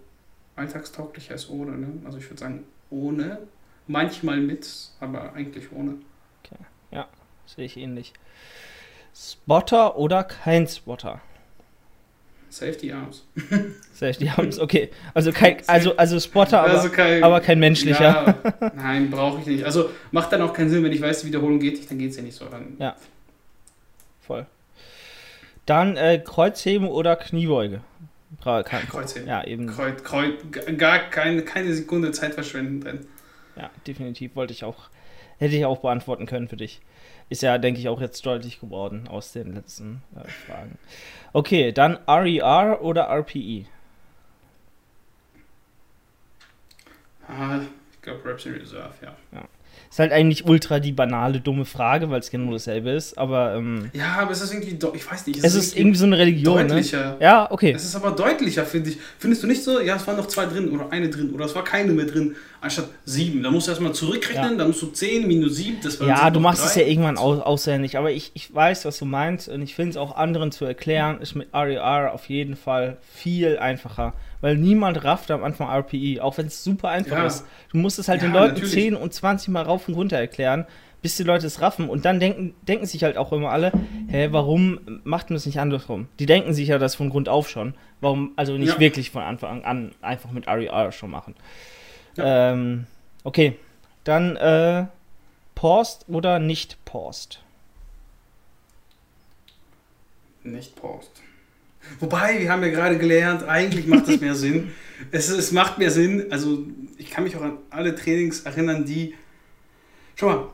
[0.56, 1.78] alltagstauglicher ist ohne.
[1.78, 1.88] Ne?
[2.04, 3.38] Also ich würde sagen, ohne.
[3.86, 5.96] Manchmal mit, aber eigentlich ohne.
[7.54, 8.12] Sehe ich ähnlich.
[9.12, 11.20] Spotter oder kein Spotter?
[12.50, 13.24] Safety Arms.
[13.94, 14.90] Safety Arms, okay.
[15.14, 18.36] Also kein, also, also Spotter, aber, also kein, aber kein menschlicher.
[18.60, 19.64] Ja, nein, brauche ich nicht.
[19.64, 22.10] Also macht dann auch keinen Sinn, wenn ich weiß, die Wiederholung geht nicht, dann geht
[22.10, 22.44] es ja nicht so.
[22.46, 22.96] Dann, Ja.
[24.20, 24.46] Voll.
[25.66, 27.80] Dann äh, Kreuzheben oder Kniebeuge?
[28.40, 29.28] Bra kein, Kreuzheben.
[29.28, 29.66] Ja, eben.
[29.66, 30.34] Kreuz, Kreuz,
[30.76, 33.06] gar keine, keine Sekunde Zeit verschwenden drin.
[33.56, 34.88] Ja, definitiv wollte ich auch,
[35.38, 36.80] hätte ich auch beantworten können für dich.
[37.30, 40.76] Ist ja, denke ich, auch jetzt deutlich geworden aus den letzten äh, Fragen.
[41.32, 43.20] Okay, dann RER oder E?
[43.20, 43.66] RPE?
[47.28, 47.60] Ah,
[47.92, 49.44] ich glaube Reps in Reserve, ja.
[49.88, 53.90] Ist halt eigentlich ultra die banale, dumme Frage, weil es genau dasselbe ist, aber ähm,
[53.92, 56.66] Ja, aber es ist irgendwie, ich weiß nicht, es ist irgendwie so eine Religion, ne?
[56.68, 57.16] deutlicher.
[57.20, 57.72] Ja, okay.
[57.74, 58.98] Es ist aber deutlicher, finde ich.
[59.18, 61.54] Findest du nicht so, ja, es waren noch zwei drin oder eine drin oder es
[61.54, 63.42] war keine mehr drin, anstatt sieben.
[63.42, 64.56] Da musst du erstmal zurückrechnen, Ja.
[64.58, 66.82] dann musst du zehn minus sieben, das waren Ja, du machst es drei.
[66.82, 69.96] ja irgendwann aus, auswendig, aber ich, ich weiß, was du meinst und ich finde es
[69.96, 75.30] auch anderen zu erklären, ist mit RER auf jeden Fall viel einfacher, weil niemand rafft
[75.30, 77.26] am Anfang RPE, auch wenn es super einfach Ja.
[77.26, 77.44] ist.
[77.72, 78.72] Du musst es halt Ja, den Leuten natürlich.
[78.74, 80.66] 10 und 20 Mal rauf und runter erklären,
[81.02, 83.72] bis die Leute es raffen und dann denken, denken sich halt auch immer alle,
[84.08, 86.08] hä, warum macht man es nicht andersrum?
[86.18, 87.74] Die denken sich ja das von Grund auf schon.
[88.02, 88.80] Warum also nicht Ja.
[88.80, 91.34] wirklich von Anfang an einfach mit RER schon machen?
[92.18, 92.86] Ähm,
[93.24, 93.56] okay,
[94.04, 94.86] dann äh,
[95.54, 97.42] paused oder nicht paused?
[100.42, 101.22] Nicht Post.
[101.98, 104.72] Wobei, wir haben ja gerade gelernt, eigentlich macht das mehr Sinn.
[105.12, 106.26] Es, es macht mehr Sinn.
[106.28, 106.66] Also,
[106.98, 109.14] ich kann mich auch an alle Trainings erinnern, die.
[110.14, 110.50] Schau mal,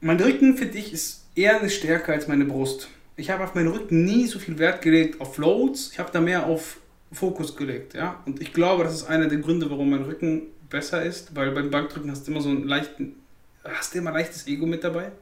[0.00, 2.88] mein Rücken, finde ich, ist eher eine Stärke als meine Brust.
[3.16, 5.90] Ich habe auf meinen Rücken nie so viel Wert gelegt auf Floats.
[5.92, 6.78] Ich habe da mehr auf
[7.12, 7.94] Fokus gelegt.
[7.94, 8.22] Ja?
[8.26, 11.70] Und ich glaube, das ist einer der Gründe, warum mein Rücken besser ist, weil beim
[11.70, 13.16] Bankdrücken hast du immer so einen leichten.
[13.64, 15.12] Hast du immer leichtes Ego mit dabei?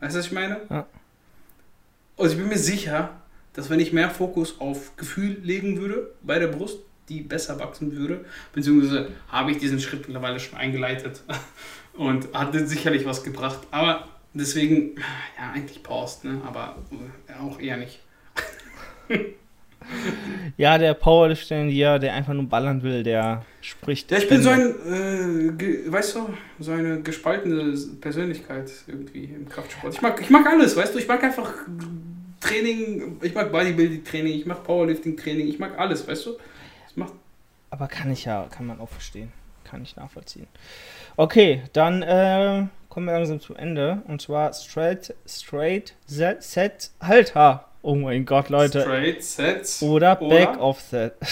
[0.00, 0.60] Weißt du, was ich meine?
[0.70, 0.86] Ja.
[2.16, 3.20] Also ich bin mir sicher,
[3.54, 7.96] dass wenn ich mehr Fokus auf Gefühl legen würde bei der Brust, die besser wachsen
[7.96, 11.22] würde, beziehungsweise habe ich diesen Schritt mittlerweile schon eingeleitet
[11.94, 13.60] und hat sicherlich was gebracht.
[13.70, 14.96] Aber deswegen,
[15.38, 16.40] ja, eigentlich Post, ne?
[16.46, 16.76] aber
[17.26, 18.00] äh, auch eher nicht.
[20.56, 24.10] Ja, der Powerlifter, der einfach nur ballern will, der spricht.
[24.10, 29.94] Ja, ich bin so ein, äh, weißt du, so eine gespaltene Persönlichkeit irgendwie im Kraftsport.
[29.94, 31.52] Ich mag, ich mag alles, weißt du, ich mag einfach
[32.44, 36.36] Training, ich mag Bodybuilding-Training, ich mag Powerlifting-Training, ich mag alles, weißt du.
[36.84, 37.12] Das macht
[37.70, 39.32] Aber kann ich ja, kann man auch verstehen.
[39.64, 40.46] Kann ich nachvollziehen.
[41.16, 44.02] Okay, dann äh, kommen wir langsam zum Ende.
[44.06, 47.68] Und zwar straight, straight, set, set Halter.
[47.82, 48.82] Oh mein Gott, Leute.
[48.82, 49.82] Straight Sets.
[49.82, 50.34] Oder, Oder?
[50.34, 51.14] Back Offset.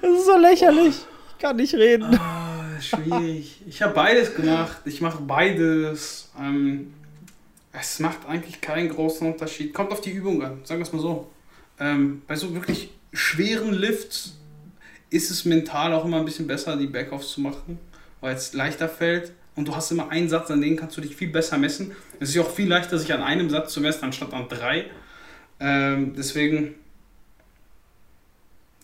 [0.00, 0.96] das ist so lächerlich.
[1.30, 2.18] Ich kann nicht reden.
[2.18, 3.62] Ah, schwierig.
[3.66, 4.78] Ich habe beides gemacht.
[4.84, 6.30] Ich mache beides.
[6.40, 6.94] Ähm,
[7.74, 9.74] es macht eigentlich keinen großen Unterschied.
[9.74, 11.30] Kommt auf die Übung an, sagen wir es mal so.
[11.78, 14.38] Ähm, bei so wirklich schweren Lifts
[15.10, 17.78] ist es mental auch immer ein bisschen besser, die Backoffs zu machen,
[18.20, 19.32] weil es leichter fällt.
[19.56, 21.92] Und du hast immer einen Satz, an den kannst du dich viel besser messen.
[22.18, 24.86] Es ist ja auch viel leichter, sich an einem Satz zu messen, anstatt an drei.
[25.60, 26.74] Ähm, deswegen,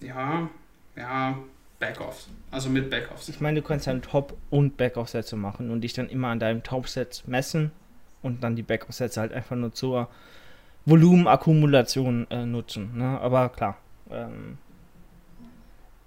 [0.01, 0.49] ja,
[0.97, 1.39] ja,
[1.79, 2.29] Backoffs.
[2.51, 3.29] Also mit Backoffs.
[3.29, 6.63] Ich meine, du kannst dann Top- und Back-Offsätze machen und dich dann immer an deinem
[6.63, 7.73] Top-Set messen
[8.23, 10.09] und dann die Back-Offsätze halt einfach nur zur
[10.87, 12.97] Volumenakkumulation äh, nutzen.
[12.97, 13.21] Ne?
[13.21, 13.77] Aber klar,
[14.11, 14.59] ähm,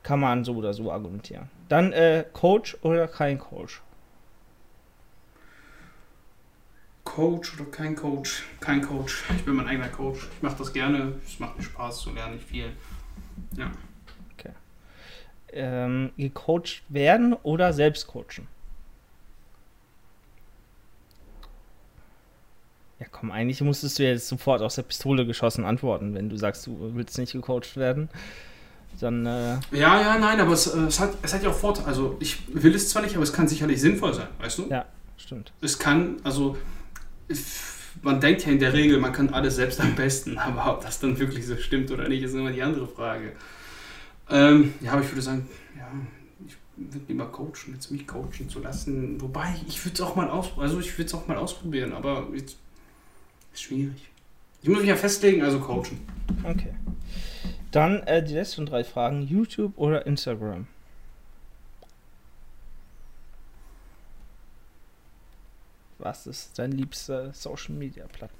[0.01, 1.49] kann man so oder so argumentieren.
[1.69, 3.81] Dann äh, Coach oder kein Coach?
[7.03, 8.43] Coach oder kein Coach?
[8.59, 9.23] Kein Coach.
[9.35, 10.27] Ich bin mein eigener Coach.
[10.35, 11.13] Ich mache das gerne.
[11.25, 12.71] Es macht mir Spaß, so lerne ich viel.
[13.55, 13.71] Ja.
[15.55, 18.47] Ähm, gecoacht werden oder selbst coachen?
[23.03, 26.65] Ja, komm, eigentlich musstest du jetzt sofort aus der Pistole geschossen antworten, wenn du sagst,
[26.67, 28.07] du willst nicht gecoacht werden.
[29.01, 31.87] Dann, äh, Ja, ja, nein, aber es, äh, es, hat, es hat ja auch Vorteile.
[31.87, 34.67] Also ich will es zwar nicht, aber es kann sicherlich sinnvoll sein, weißt du?
[34.69, 34.85] ja,
[35.17, 35.51] stimmt.
[35.59, 36.55] Es kann, also
[38.01, 41.01] man denkt ja in der Regel, man kann alles selbst am besten, aber ob das
[41.01, 43.33] dann wirklich so stimmt oder nicht, ist immer die andere Frage.
[44.29, 45.91] Ähm, ja, aber ich würde sagen, ja,
[46.47, 49.19] ich würde lieber coachen, jetzt mich coachen zu lassen.
[49.19, 52.27] Wobei, ich würde es auch mal aus, also ich würde es auch mal ausprobieren, aber
[52.33, 52.55] jetzt
[53.53, 54.09] ist schwierig.
[54.61, 55.99] Ich muss mich ja festlegen, also coachen.
[56.43, 56.73] Okay.
[57.71, 60.67] Dann äh, die letzten drei Fragen: YouTube oder Instagram?
[65.99, 68.39] Was ist dein liebster Social Media Plattform?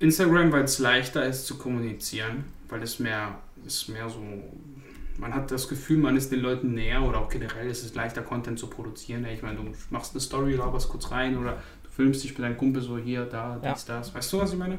[0.00, 4.20] Instagram, weil es leichter ist zu kommunizieren, weil es mehr, ist mehr so,
[5.16, 8.22] man hat das Gefühl, man ist den Leuten näher oder auch generell ist es leichter,
[8.22, 9.24] Content zu produzieren.
[9.26, 11.62] Ich meine, du machst eine Story, laberst kurz rein oder
[11.94, 13.72] filmst dich mit deinem Kumpel so hier, da, Ja.
[13.72, 14.14] dies, das.
[14.14, 14.78] Weißt du, was ich meine?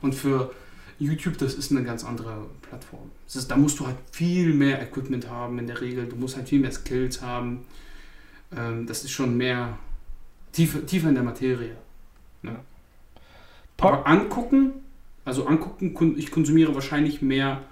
[0.00, 0.52] Und für
[0.98, 3.10] YouTube, das ist eine ganz andere Plattform.
[3.26, 6.06] Ist, da musst du halt viel mehr Equipment haben in der Regel.
[6.06, 7.64] Du musst halt viel mehr Skills haben.
[8.56, 9.78] Ähm, das ist schon mehr
[10.52, 11.76] tiefer, tiefer in der Materie.
[12.42, 12.56] Ne?
[13.78, 14.72] Aber angucken,
[15.24, 17.62] also angucken, ich konsumiere wahrscheinlich mehr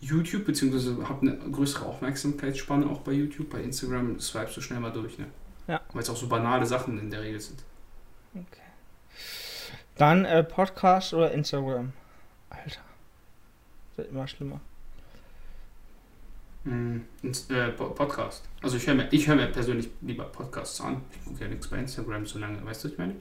[0.00, 3.50] YouTube, beziehungsweise habe eine größere Aufmerksamkeitsspanne auch bei YouTube.
[3.50, 5.26] Bei Instagram swipest du schnell mal durch, ne?
[5.66, 5.80] Ja.
[5.92, 7.62] Weil es auch so banale Sachen in der Regel sind.
[9.96, 11.92] Dann äh, Podcast oder Instagram?
[12.50, 12.80] Alter.
[13.96, 14.60] Wird immer schlimmer.
[16.64, 17.06] Und,
[17.50, 18.44] äh, Po- Podcast.
[18.62, 21.00] Also ich höre mir, ich höre mir persönlich lieber Podcasts an.
[21.12, 23.14] Ich gucke ja nichts bei Instagram so lange, weißt du, was ich meine?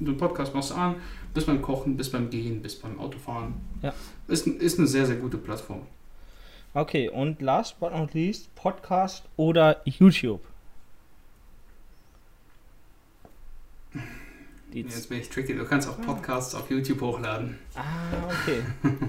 [0.00, 0.96] Du Podcast machst du an,
[1.32, 3.54] bis beim Kochen, bis beim Gehen, bis beim Autofahren.
[3.80, 3.94] Ja.
[4.28, 5.86] Ist, ist eine sehr, sehr gute Plattform.
[6.74, 10.42] Okay, und last but not least, Podcast oder YouTube?
[14.72, 15.54] Die Jetzt bin ich tricky.
[15.54, 17.58] Du kannst auch Podcasts auf YouTube hochladen.
[17.74, 17.82] ah,
[18.28, 18.62] okay.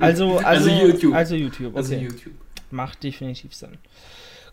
[0.00, 1.14] Also, also, Also YouTube.
[1.14, 1.76] Also YouTube, okay.
[1.76, 2.34] Also YouTube.
[2.70, 3.78] Macht definitiv Sinn.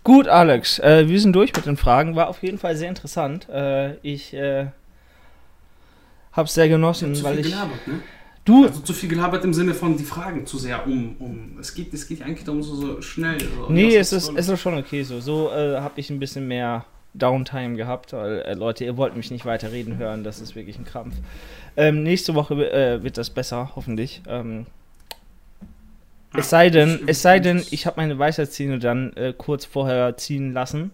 [0.03, 2.15] Gut, Alex, äh, wir sind durch mit den Fragen.
[2.15, 3.49] War auf jeden Fall sehr interessant.
[3.49, 4.67] Äh, ich äh,
[6.31, 7.51] habe es sehr genossen, zu weil viel ich.
[7.51, 7.99] gelabert, ne?
[8.45, 11.15] Du, Also zu viel gelabert im Sinne von die Fragen zu sehr um.
[11.19, 13.39] um es, geht, es geht eigentlich darum, so, so schnell.
[13.39, 15.19] So, nee, es ist, es ist schon okay so.
[15.19, 19.31] So äh, habe ich ein bisschen mehr Downtime gehabt, weil äh, Leute, ihr wollt mich
[19.31, 20.23] nicht weiter reden hören.
[20.23, 21.15] Das ist wirklich ein Krampf.
[21.77, 24.21] Ähm, nächste Woche äh, wird das besser, hoffentlich.
[24.27, 24.65] Ähm,
[26.33, 30.15] es sei denn, ich- es sei denn, ich habe meine Weisheitszähne dann äh, kurz vorher
[30.17, 30.91] ziehen lassen.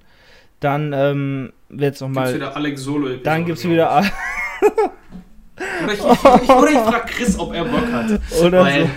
[0.60, 2.34] Dann ähm, wird es Gibt's nochmal.
[2.34, 3.17] wieder Alex Solo.
[3.17, 4.03] Dann gibt es wieder.
[5.84, 8.19] Oder ich, ich, ich, ich frage Chris, ob er Bock hat.
[8.43, 8.89] Oder weil, so.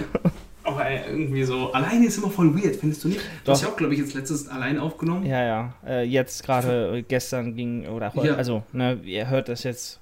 [0.86, 1.72] Ey, irgendwie so.
[1.72, 3.20] Alleine ist immer voll weird, findest du nicht?
[3.44, 5.24] Du hast ja auch, glaube ich, jetzt letztens alleine aufgenommen.
[5.26, 5.74] Ja, ja.
[5.86, 8.34] Äh, jetzt gerade äh, gestern ging, oder heute, Ja.
[8.34, 10.00] also, ne, ihr hört das jetzt.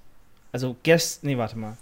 [0.52, 1.76] Also gestern, nee, warte mal.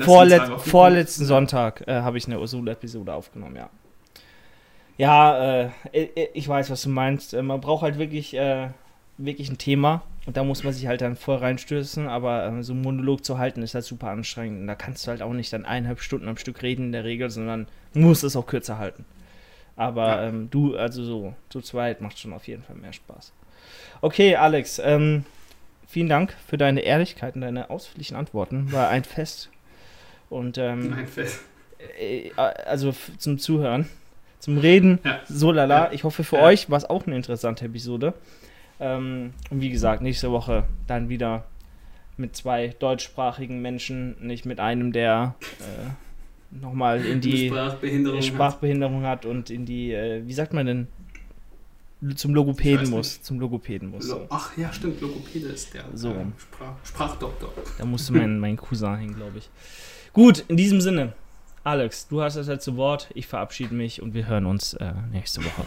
[0.00, 1.28] Vorlet vorletzten kommt.
[1.28, 3.68] Sonntag äh, habe ich eine Ursula-Episode aufgenommen, ja.
[4.96, 7.34] Ja, äh, ich, ich weiß, was du meinst.
[7.34, 8.68] Äh, Man braucht halt wirklich, äh,
[9.18, 12.72] wirklich ein Thema und da muss man sich halt dann voll reinstürzen, aber äh, so
[12.72, 15.52] einen Monolog zu halten ist halt super anstrengend und da kannst du halt auch nicht
[15.52, 19.04] dann eineinhalb Stunden am Stück reden in der Regel, sondern musst es auch kürzer halten.
[19.76, 20.28] Aber Ja.
[20.28, 23.32] ähm, du, also so, zu zweit macht schon auf jeden Fall mehr Spaß.
[24.00, 25.24] Okay, Alex, ähm,
[25.86, 28.72] vielen Dank für deine Ehrlichkeit und deine ausführlichen Antworten.
[28.72, 29.50] War ein Fest.
[30.30, 31.40] Und ähm, Nein, fest.
[32.00, 33.88] äh, also f- zum Zuhören,
[34.40, 35.20] zum Reden, Ja.
[35.28, 35.86] so lala.
[35.86, 35.92] Ja.
[35.92, 38.12] Ich hoffe für euch war es auch eine interessante Episode.
[38.78, 41.44] Ähm, und wie gesagt, nächste Woche dann wieder
[42.16, 48.18] mit zwei deutschsprachigen Menschen, nicht mit einem, der äh, nochmal in die Sprachbehinderung.
[48.18, 48.24] hat.
[48.24, 50.88] Sprachbehinderung hat und in die, äh, wie sagt man denn,
[52.14, 53.22] zum Logopäden muss.
[53.22, 54.04] Zum Logopäden muss.
[54.06, 54.26] So.
[54.28, 56.10] Ach ja, stimmt, Logopäde ist der So.
[56.10, 57.52] äh, Sprach, Sprachdoktor.
[57.78, 59.48] Da musste mein, mein Cousin hin, glaube ich.
[60.12, 61.14] Gut, in diesem Sinne.
[61.64, 63.08] Alex, du hast das letzte Wort.
[63.14, 65.64] Ich verabschiede mich und wir hören uns äh, nächste Woche.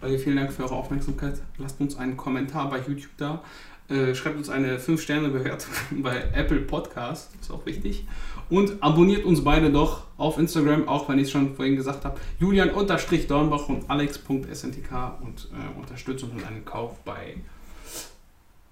[0.00, 1.40] Leute, vielen Dank für eure Aufmerksamkeit.
[1.56, 3.42] Lasst uns einen Kommentar bei YouTube da.
[3.88, 7.30] Äh, schreibt uns eine 5-Sterne-Bewertung bei Apple Podcast.
[7.40, 8.06] Ist auch wichtig.
[8.50, 12.18] Und abonniert uns beide doch auf Instagram, auch wenn ich es schon vorhin gesagt habe.
[12.38, 17.36] Julian-Dornbach und alex.sntk und äh, unterstützt uns mit einem Kauf bei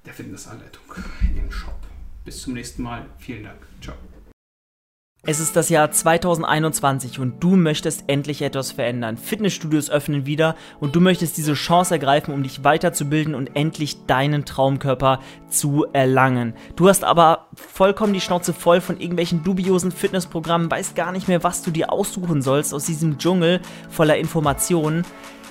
[0.05, 0.85] der Fitnessanleitung
[1.37, 1.79] im Shop.
[2.25, 3.07] Bis zum nächsten Mal.
[3.19, 3.59] Vielen Dank.
[3.81, 4.16] Ciao.
[5.29, 9.17] Es ist das Jahr 2021 und du möchtest endlich etwas verändern.
[9.17, 14.45] Fitnessstudios öffnen wieder und du möchtest diese Chance ergreifen, um dich weiterzubilden und endlich deinen
[14.45, 16.55] Traumkörper zu erlangen.
[16.77, 21.43] Du hast aber vollkommen die Schnauze voll von irgendwelchen dubiosen Fitnessprogrammen, weißt gar nicht mehr,
[21.43, 23.61] was du dir aussuchen sollst aus diesem Dschungel
[23.91, 25.05] voller Informationen.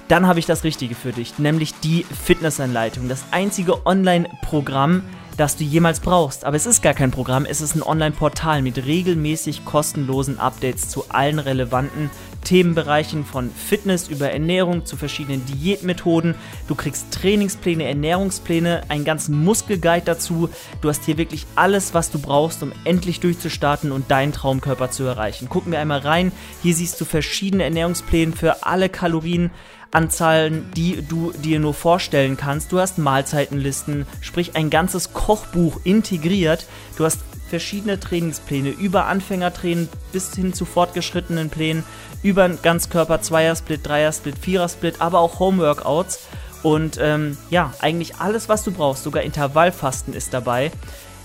[0.08, 3.10] Dann habe ich das Richtige für dich, nämlich die Fitnessanleitung.
[3.10, 5.04] Das einzige Online-Programm,
[5.38, 6.46] das du jemals brauchst.
[6.46, 11.06] Aber es ist gar kein Programm, es ist ein Online-Portal mit regelmäßig kostenlosen Updates zu
[11.10, 12.10] allen relevanten
[12.46, 16.36] Themenbereichen von Fitness über Ernährung zu verschiedenen Diätmethoden.
[16.68, 20.50] Du kriegst Trainingspläne, Ernährungspläne, einen ganzen Muskelguide dazu.
[20.80, 25.04] Du hast hier wirklich alles, was du brauchst, um endlich durchzustarten und deinen Traumkörper zu
[25.04, 25.50] erreichen.
[25.50, 26.32] Gucken wir einmal rein.
[26.62, 29.52] Hier siehst du verschiedene Ernährungspläne für alle Kalorien.
[29.96, 32.72] Anzahlen, die du dir nur vorstellen kannst.
[32.72, 36.68] Du hast Mahlzeitenlisten, sprich ein ganzes Kochbuch integriert.
[36.98, 41.84] Du hast verschiedene Trainingspläne, über Anfängertraining bis hin zu fortgeschrittenen Plänen,
[42.24, 46.20] über Ganzkörper, Zweiersplit, Dreiersplit, Vierersplit, aber auch Homeworkouts.
[46.62, 50.72] Und ähm, ja, eigentlich alles, was du brauchst, sogar Intervallfasten ist dabei.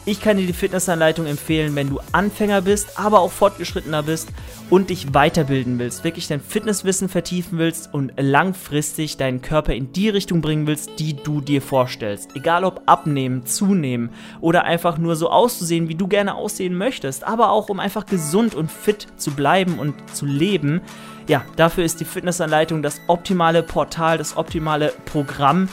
[0.07, 4.31] Ich kann dir die Fitnessanleitung empfehlen, wenn du Anfänger bist, aber auch fortgeschrittener bist
[4.71, 10.09] und dich weiterbilden willst, wirklich dein Fitnesswissen vertiefen willst und langfristig deinen Körper in die
[10.09, 12.35] Richtung bringen willst, die du dir vorstellst.
[12.35, 14.09] Egal ob abnehmen, zunehmen
[14.41, 18.55] oder einfach nur so auszusehen, wie du gerne aussehen möchtest, aber auch um einfach gesund
[18.55, 20.81] und fit zu bleiben und zu leben.
[21.29, 25.69] Ja, dafür ist die Fitnessanleitung das optimale Portal, das optimale Programm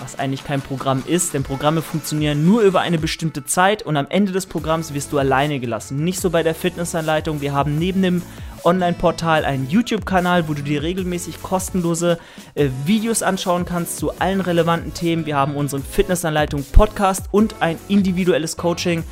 [0.00, 4.06] was eigentlich kein Programm ist, denn Programme funktionieren nur über eine bestimmte Zeit und am
[4.08, 6.02] Ende des Programms wirst du alleine gelassen.
[6.04, 7.40] Nicht so bei der Fitnessanleitung.
[7.40, 8.22] Wir haben neben dem
[8.64, 12.18] Online-Portal einen YouTube-Kanal, wo du dir regelmäßig kostenlose
[12.54, 15.26] äh, Videos anschauen kannst zu allen relevanten Themen.
[15.26, 19.04] Wir haben unseren Fitnessanleitung-Podcast und ein individuelles Coaching.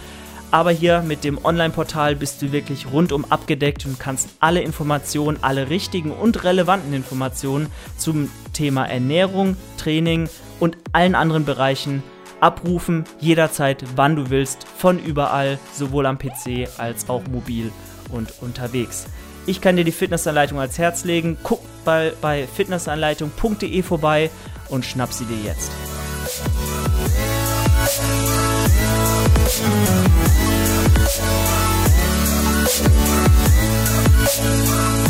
[0.51, 5.69] Aber hier mit dem Online-Portal bist du wirklich rundum abgedeckt und kannst alle Informationen, alle
[5.69, 7.67] richtigen und relevanten Informationen
[7.99, 10.29] zum Thema Ernährung, Training
[10.61, 12.03] und allen anderen Bereichen
[12.41, 17.73] abrufen, jederzeit, wann du willst, von überall, sowohl am PC als auch mobil
[18.11, 19.07] und unterwegs.
[19.47, 21.39] Ich kann dir die Fitnessanleitung ans Herz legen.
[21.43, 24.31] Guck bei, bei fitnessanleitung.de vorbei
[24.69, 25.71] und schnapp sie dir jetzt.
[34.29, 35.08] Tschüss.